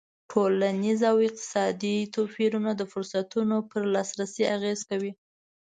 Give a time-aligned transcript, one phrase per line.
[0.31, 5.11] ټولنیز او اقتصادي توپیرونه د فرصتونو پر لاسرسی اغېز کوي.